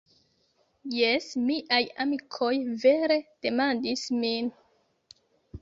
[0.93, 2.51] Jes, miaj amikoj
[2.85, 4.51] vere demandis min